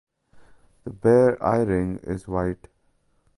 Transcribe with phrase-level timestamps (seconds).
[0.83, 2.67] The bare eye-ring is white.